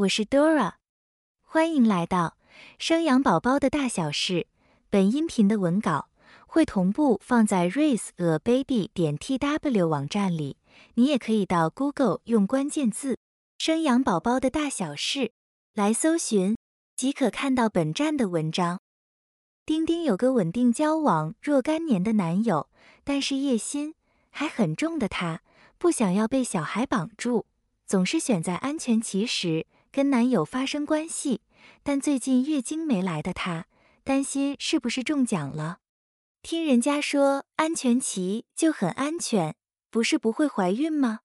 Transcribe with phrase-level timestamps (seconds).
[0.00, 0.76] 我是 Dora，
[1.42, 2.38] 欢迎来到
[2.78, 4.46] 生养宝宝的大小事。
[4.88, 6.08] 本音频的文稿
[6.46, 10.56] 会同步放在 raiseababy 点 tw 网站里，
[10.94, 13.18] 你也可以到 Google 用关键字
[13.58, 15.32] “生养宝宝的大小事”
[15.76, 16.56] 来搜寻，
[16.96, 18.80] 即可看到本站的文章。
[19.66, 22.70] 丁丁有个稳定交往若干年的男友，
[23.04, 23.94] 但是夜心
[24.30, 25.42] 还很重的他，
[25.76, 27.44] 不想要被小孩绑住，
[27.86, 29.66] 总是选在安全期时。
[29.92, 31.42] 跟男友发生关系，
[31.82, 33.66] 但最近月经没来的她
[34.04, 35.78] 担心是不是中奖了。
[36.42, 39.56] 听人家说安全期就很安全，
[39.90, 41.20] 不是不会怀孕吗？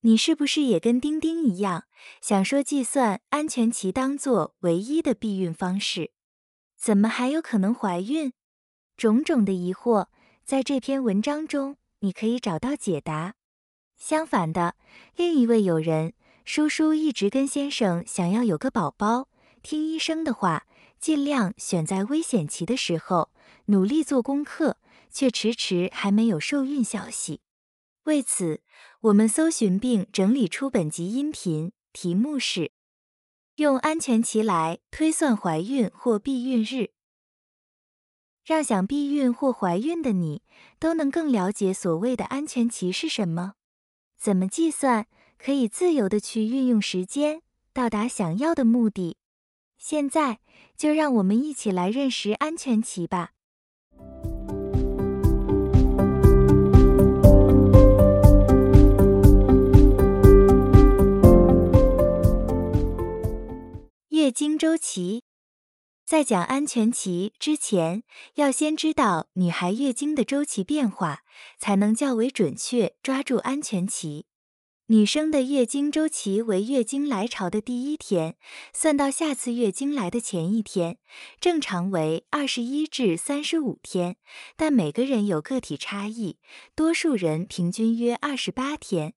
[0.00, 1.84] 你是不是也跟丁丁一样，
[2.20, 6.12] 想说计算安全期当做唯一的避孕方式？
[6.76, 8.32] 怎么还有可能怀孕？
[8.96, 10.08] 种种的疑惑，
[10.44, 13.34] 在这篇文章中你可以找到解答。
[13.96, 14.76] 相反的，
[15.16, 16.12] 另一位友人。
[16.44, 19.28] 叔叔一直跟先生想要有个宝宝，
[19.62, 20.66] 听医生的话，
[21.00, 23.30] 尽量选在危险期的时候，
[23.66, 24.76] 努力做功课，
[25.10, 27.40] 却迟迟还没有受孕消息。
[28.04, 28.60] 为此，
[29.00, 32.72] 我们搜寻并整理出本集音频，题目是
[33.56, 36.90] “用安全期来推算怀孕或避孕日”，
[38.44, 40.42] 让想避孕或怀孕的你
[40.78, 43.54] 都能更了解所谓的安全期是什么，
[44.18, 45.06] 怎么计算。
[45.44, 47.42] 可以自由的去运用时间，
[47.74, 49.18] 到达想要的目的。
[49.76, 50.38] 现在
[50.74, 53.32] 就让我们一起来认识安全期吧。
[64.08, 65.24] 月经周期，
[66.06, 68.02] 在讲安全期之前，
[68.36, 71.20] 要先知道女孩月经的周期变化，
[71.58, 74.24] 才能较为准确抓住安全期。
[74.88, 78.36] 女生的月经周期为月经来潮的第一天，
[78.74, 80.98] 算到下次月经来的前一天，
[81.40, 84.18] 正常为二十一至三十五天，
[84.58, 86.38] 但每个人有个体差异，
[86.74, 89.14] 多数人平均约二十八天。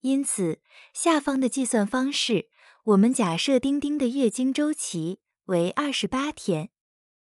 [0.00, 0.60] 因此，
[0.92, 2.48] 下方的计算方式，
[2.86, 6.70] 我们假设丁丁的月经周期为二十八天，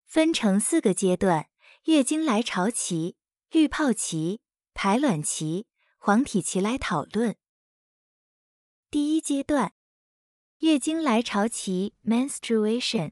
[0.05, 1.47] 分成四个阶段：
[1.85, 3.15] 月经来潮期、
[3.49, 4.41] 滤泡期、
[4.75, 5.65] 排卵期、
[5.97, 7.37] 黄体期来讨论。
[8.91, 9.71] 第一阶段，
[10.59, 13.11] 月经来潮期 （menstruation），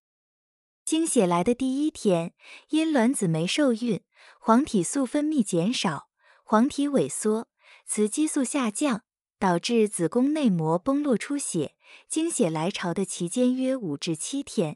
[0.83, 2.33] 经血来的第一天，
[2.71, 4.01] 因卵子没受孕，
[4.41, 6.09] 黄体素分泌减少，
[6.43, 7.47] 黄体萎缩，
[7.85, 9.03] 雌激素下降，
[9.39, 11.77] 导致子宫内膜崩落出血。
[12.09, 14.75] 经血来潮的期间约五至七天。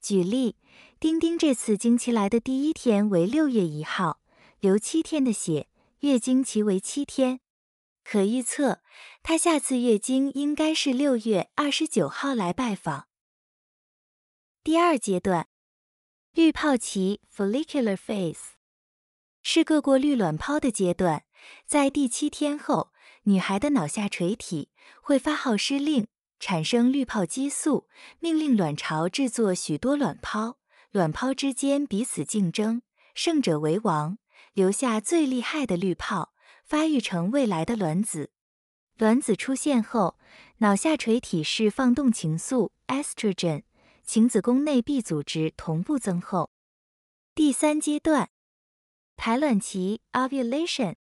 [0.00, 0.54] 举例，
[1.00, 4.20] 丁丁这次经期来的第一天为六月一号，
[4.60, 5.68] 流七天的血，
[5.98, 7.40] 月经期为七天。
[8.10, 8.80] 可预测，
[9.22, 13.06] 她下次月经应该是六月二十九号来拜访。
[14.64, 15.46] 第二阶段，
[16.32, 18.52] 滤泡期 （follicular phase）
[19.42, 21.24] 是各过滤卵泡的阶段，
[21.66, 24.70] 在第七天后，女孩的脑下垂体
[25.02, 26.06] 会发号施令，
[26.40, 27.88] 产生滤泡激素，
[28.20, 30.56] 命令卵巢制作许多卵泡，
[30.92, 32.80] 卵泡之间彼此竞争，
[33.14, 34.16] 胜者为王，
[34.54, 36.32] 留下最厉害的滤泡。
[36.68, 38.30] 发育成未来的卵子，
[38.98, 40.18] 卵子出现后，
[40.58, 43.62] 脑下垂体释放动情素 estrogen，
[44.04, 46.50] 情子宫内壁组织同步增厚。
[47.34, 48.28] 第三阶段，
[49.16, 50.96] 排卵期 ovulation，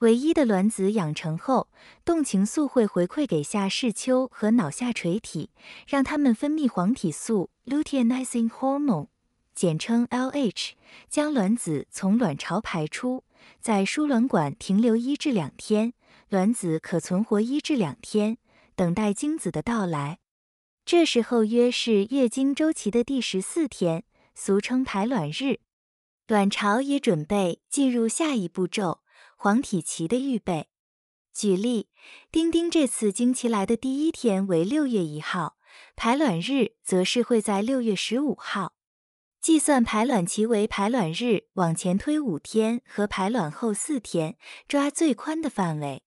[0.00, 1.70] 唯一的卵子养成后，
[2.04, 5.48] 动情素会回馈给下视丘和脑下垂体，
[5.88, 9.08] 让它们分泌黄体素 luteinizing hormone，
[9.54, 10.72] 简称 LH，
[11.08, 13.24] 将卵子从卵巢排出。
[13.60, 15.94] 在输卵管停留一至两天，
[16.28, 18.38] 卵子可存活一至两天，
[18.74, 20.18] 等待精子的到来。
[20.84, 25.60] 这时候约是月经周期的第十四天，俗称排卵日。
[26.26, 29.02] 卵巢也准备进入下一步骤——
[29.36, 30.68] 黄体期的预备。
[31.32, 31.88] 举例，
[32.30, 35.56] 丁丁这次经期来的第一天为六月一号，
[35.96, 38.74] 排卵日则是会在六月十五号。
[39.44, 46.02] 计算排卵期为排卵日往前推五天和排卵后四天，抓最宽的范围。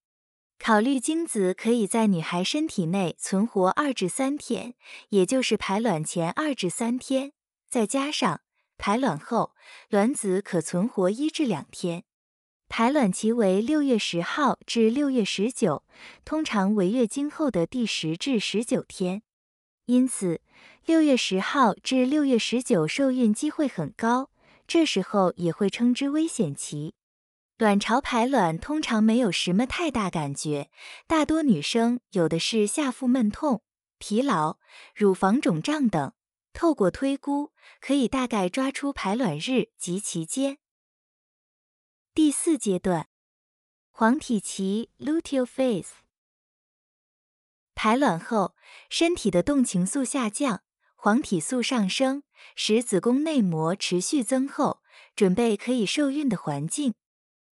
[0.57, 4.73] 考虑精子可以在女孩身体内存活二至三天，
[5.09, 7.33] 也就是排卵前二至三天，
[7.69, 8.41] 再加上
[8.79, 9.53] 排卵后
[9.89, 12.05] 卵子可存活一至两天。
[12.67, 15.83] 排卵期为六月十号至六月十九，
[16.25, 19.21] 通常为月经后的第十至十九天。
[19.87, 20.41] 因此，
[20.85, 24.29] 六月十号至六月十九受孕机会很高，
[24.67, 26.93] 这时候也会称之危险期。
[27.57, 30.69] 卵巢排卵通常没有什么太大感觉，
[31.07, 33.63] 大多女生有的是下腹闷痛，
[33.97, 34.59] 疲劳、
[34.93, 36.11] 乳房肿胀等，
[36.51, 40.57] 透过推估，可以大概抓出排卵日及期间。
[42.13, 43.07] 第四阶段，
[43.91, 46.06] 黄体期 （luteal phase）。
[47.77, 48.55] 排卵后，
[48.89, 50.63] 身体的动情素下降，
[50.95, 52.23] 黄体素上升，
[52.55, 54.81] 使子宫内膜持续增厚，
[55.15, 56.95] 准备可以受孕的环境。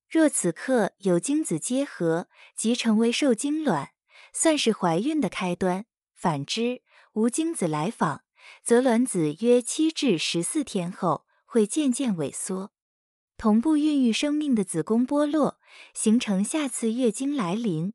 [0.10, 3.92] 若此刻有精子结合，即成为受精卵，
[4.34, 5.86] 算是怀孕的开端。
[6.16, 6.82] 反之，
[7.14, 8.24] 无精子来访，
[8.64, 12.72] 则卵子约七至十四天后会渐渐萎缩。
[13.38, 15.60] 同步孕育生命的子宫剥落，
[15.94, 17.94] 形成下次月经来临。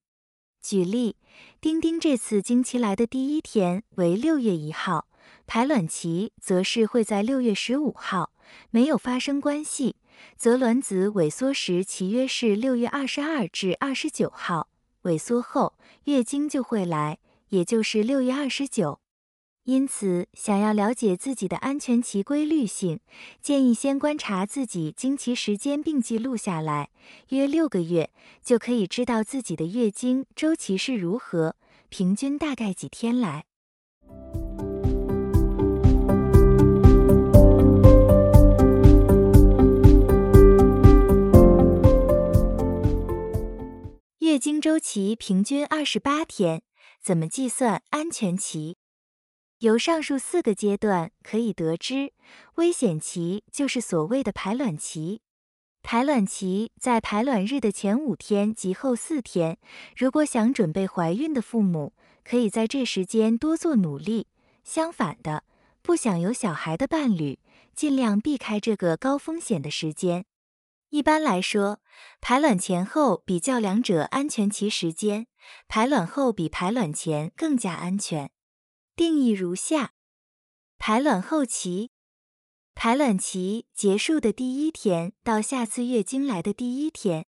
[0.60, 1.16] 举例，
[1.60, 5.08] 丁丁这次经期来的第一天为六月一号，
[5.46, 8.32] 排卵期则是会在六月十五号。
[8.70, 9.96] 没有发生关系，
[10.36, 14.68] 则卵子萎缩时期约是六月二十二至二十九号，
[15.04, 15.74] 萎缩后
[16.04, 17.18] 月经就会来，
[17.48, 18.99] 也就是六月二十九。
[19.70, 22.98] 因此，想要了解自己的安全期规律性，
[23.40, 26.90] 建议先观察自己经期时间并记录下来，
[27.28, 28.10] 约六个月
[28.42, 31.54] 就可以知道自己的月经周期是如何，
[31.88, 33.44] 平均大概几天来。
[44.18, 46.62] 月经周期平均二十八天，
[47.00, 48.79] 怎么计算安全期？
[49.60, 52.14] 由上述四个阶段可以得知，
[52.54, 55.20] 危险期就是所谓的排卵期。
[55.82, 59.58] 排卵期在排卵日的前五天及后四天。
[59.94, 61.92] 如果想准备怀孕的父母，
[62.24, 64.28] 可以在这时间多做努力。
[64.64, 65.44] 相反的，
[65.82, 67.38] 不想有小孩的伴侣，
[67.74, 70.24] 尽量避开这个高风险的时间。
[70.88, 71.80] 一般来说，
[72.22, 75.26] 排卵前后比较两者安全期时间，
[75.68, 78.30] 排卵后比排卵前更加安全。
[79.00, 79.94] 定义如下：
[80.76, 81.90] 排卵后期，
[82.74, 87.22] 排卵期结束的第一天到下次月经来的第一天；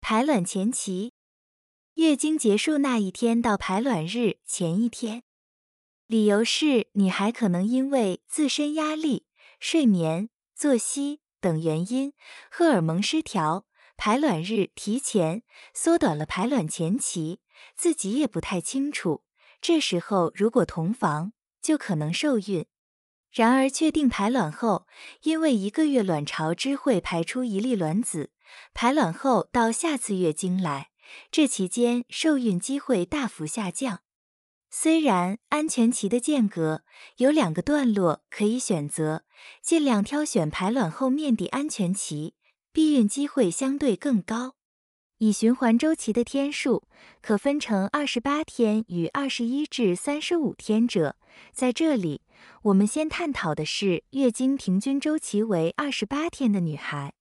[0.00, 1.12] 排卵前期，
[1.94, 5.22] 月经结束那一天到排卵日前一天。
[6.08, 9.26] 理由是，你还可能因为自身压力、
[9.60, 12.12] 睡眠、作息等原因，
[12.50, 13.64] 荷尔蒙失调，
[13.96, 17.38] 排卵日提前，缩短了排卵前期，
[17.76, 19.22] 自己也不太清楚。
[19.60, 22.66] 这时候如果同房，就可能受孕。
[23.32, 24.86] 然而确定排卵后，
[25.22, 28.30] 因为一个月卵巢只会排出一粒卵子，
[28.74, 30.90] 排卵后到下次月经来，
[31.30, 34.00] 这期间受孕机会大幅下降。
[34.72, 36.82] 虽然安全期的间隔
[37.16, 39.24] 有两个段落可以选择，
[39.62, 42.34] 尽量挑选排卵后面的安全期，
[42.72, 44.54] 避孕机会相对更高。
[45.22, 46.82] 以循环周期的天数
[47.20, 51.14] 可分成二十八天与二十一至三十五天者，
[51.52, 52.22] 在这里
[52.62, 57.12] 我们先探讨的是月经平均周期为二十八天的女孩。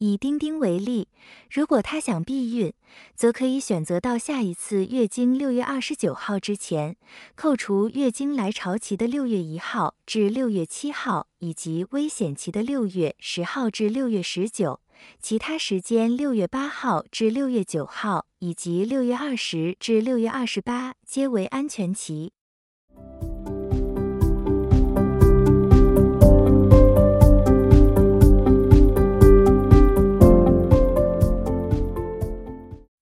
[0.00, 1.08] 以丁丁为例，
[1.50, 2.74] 如果她想避孕，
[3.14, 6.96] 则可以选择到下一次月经六月二十九号之前，
[7.36, 14.80] 扣除月经来潮期的六月一号至六月七号，以及危险期的六月十号至六月十九，
[15.20, 22.32] 其他时间六月八号至六月九号以及六月二十至六月二十八皆为安全期。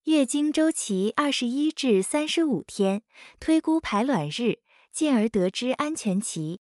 [0.05, 3.03] 月经周期二十一至三十五天，
[3.39, 4.59] 推估排卵日，
[4.91, 6.61] 进而得知安全期。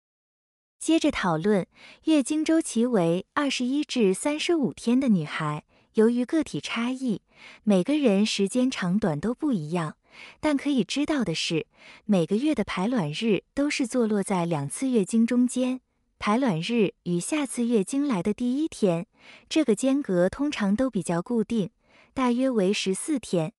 [0.83, 1.65] 接着讨论
[2.03, 5.63] 月经周期为二十一至三十五天的女孩，
[5.93, 7.21] 由于个体差异，
[7.63, 9.95] 每个人时间长短都不一样，
[10.41, 11.67] 但可以知道的是，
[12.03, 15.79] 每个月的排卵日都是坐落在两次月经中间，
[16.19, 19.07] 排卵日与下次月经来的第一天，
[19.47, 21.69] 这个间隔通常都比较固定。
[22.13, 23.53] 大约为十四天，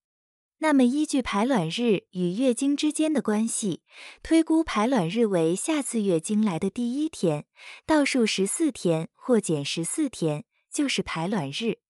[0.58, 3.82] 那么依据排卵日与月经之间的关系，
[4.22, 7.46] 推估排卵日为下次月经来的第一天，
[7.84, 11.80] 倒数十四天或减十四天就是排卵日。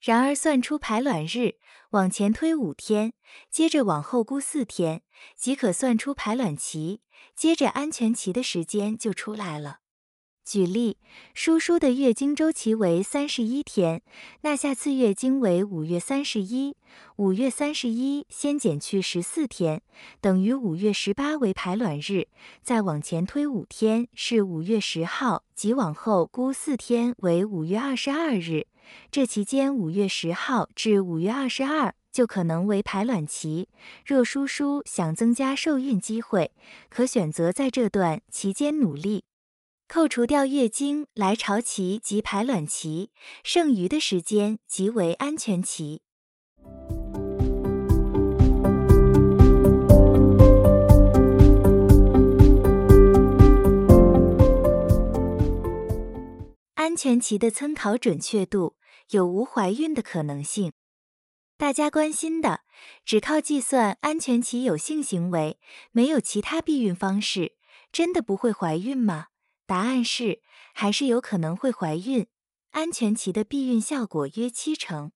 [0.00, 1.56] 然而算出排卵日，
[1.90, 3.12] 往前推五天，
[3.50, 5.02] 接着往后估四天，
[5.36, 7.02] 即可算出排卵期，
[7.36, 9.81] 接着安全期的时间就出来了。
[10.44, 10.96] 举例，
[11.34, 14.02] 叔叔的月经周期为三十一天，
[14.42, 16.76] 那下次月经为五月三十一，
[17.16, 19.82] 五月三十一先减去十四天，
[20.20, 22.26] 等于五月十八为排卵日，
[22.62, 28.66] 再往前推五天是五月十号，即往后估四天为五月二十二日，
[29.10, 33.68] 这期间五月十号至五月二十二就可能为排卵期。
[34.04, 36.50] 若叔叔想增加受孕机会，
[36.90, 39.24] 可选择在这段期间努力。
[39.88, 43.10] 扣除掉月经来潮期及排卵期，
[43.44, 46.02] 剩余的时间即为安全期。
[56.74, 58.76] 安全期的参考准确度
[59.10, 60.72] 有无怀孕的可能性？
[61.58, 62.60] 大家关心的，
[63.04, 65.58] 只靠计算安全期有性行为，
[65.90, 67.56] 没有其他避孕方式，
[67.92, 69.26] 真的不会怀孕吗？
[69.66, 70.40] 答案是，
[70.74, 72.26] 还是有可能会怀孕。
[72.70, 75.12] 安全期的避孕效果约七成。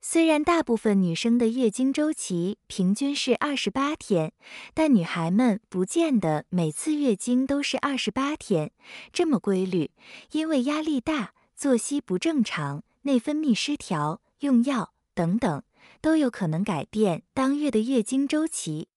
[0.00, 4.32] 虽然大部分女生的月经周期平均是二十八天，
[4.72, 8.70] 但女孩们不见得每次月经都是二十八天
[9.12, 9.90] 这么规律，
[10.30, 15.62] 因为压力大、作息不正常、内分泌失调、用药等等，
[16.00, 18.88] 都有可能改变当月的月经周期。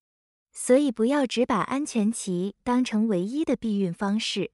[0.53, 4.51] 所以不要只把安全期当成唯一的避孕方式。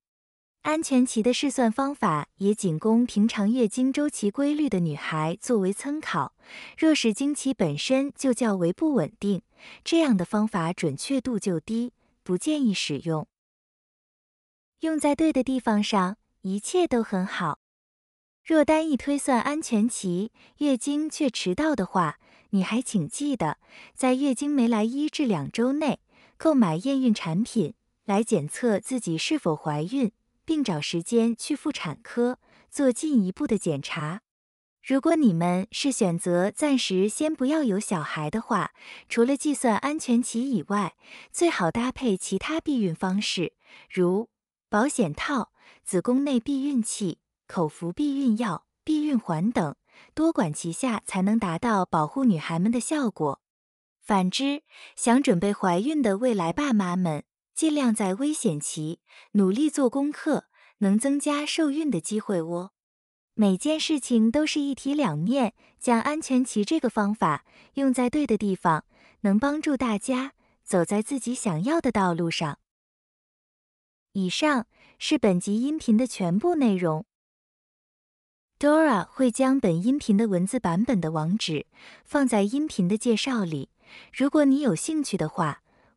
[0.65, 6.33] 安全期的试算方法也仅供平常月经周期规律的女孩作为参考。
[6.75, 9.43] 若是经期本身就较为不稳定，
[9.83, 11.93] 这样的方法准确度就低，
[12.23, 13.27] 不建议使用。
[14.79, 17.59] 用在对的地方上，一切都很好。
[18.43, 22.17] 若单一推算安全期，月经却迟到的话，
[22.49, 23.59] 你还请记得
[23.93, 25.99] 在月经没来一至两周内
[26.37, 30.11] 购买验孕产品来检测自己是否怀孕。
[30.45, 34.21] 并找时间去妇产科做进一步的检查。
[34.87, 38.71] 如果你们是选择暂时先不要有小孩的话，
[39.09, 40.95] 除了计算安全期以外，
[41.31, 43.53] 最好搭配其他避孕方式，
[43.89, 44.29] 如
[44.69, 45.51] 保险套、
[45.83, 49.75] 子宫内避孕器、口服避孕药、避孕环等，
[50.13, 53.41] 多管齐下才能达到保护女孩们的效果。
[54.03, 54.61] 反之，
[54.95, 57.23] 想准备怀孕的未来爸妈们。
[57.55, 58.99] 尽量在危险期
[59.31, 60.47] 努力做功课，
[60.79, 62.71] 能增加受孕的机会哦。
[63.33, 67.45] 每件事情都是一体两面，将安全期这个方法
[67.75, 68.83] 用在对的地方，
[69.21, 70.33] 能帮助大家
[70.65, 72.59] 走在自己想要的道路上。
[74.11, 74.67] 以上
[74.99, 77.05] 是本集音频的全部内容。
[78.59, 81.67] Dora 会将本音频的文字版本的网址
[82.03, 83.69] 放在音频的介绍里，
[84.13, 85.61] 如果你有兴趣的话。